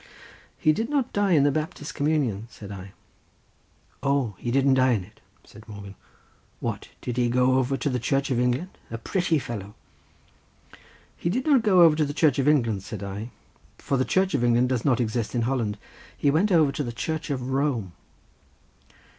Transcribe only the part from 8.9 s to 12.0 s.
pretty fellow!" "He did not go over